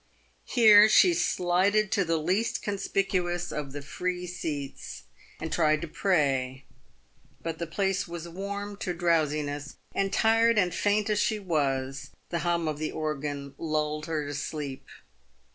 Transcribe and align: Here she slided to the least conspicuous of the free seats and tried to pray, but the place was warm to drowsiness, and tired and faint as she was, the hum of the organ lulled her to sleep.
Here 0.47 0.89
she 0.89 1.13
slided 1.13 1.91
to 1.91 2.03
the 2.03 2.17
least 2.17 2.63
conspicuous 2.63 3.51
of 3.51 3.71
the 3.71 3.83
free 3.83 4.25
seats 4.25 5.03
and 5.39 5.53
tried 5.53 5.79
to 5.81 5.87
pray, 5.87 6.65
but 7.43 7.59
the 7.59 7.67
place 7.67 8.07
was 8.07 8.27
warm 8.27 8.77
to 8.77 8.95
drowsiness, 8.95 9.75
and 9.93 10.11
tired 10.11 10.57
and 10.57 10.73
faint 10.73 11.11
as 11.11 11.19
she 11.19 11.37
was, 11.37 12.09
the 12.31 12.39
hum 12.39 12.67
of 12.67 12.79
the 12.79 12.91
organ 12.91 13.53
lulled 13.59 14.07
her 14.07 14.25
to 14.25 14.33
sleep. 14.33 14.87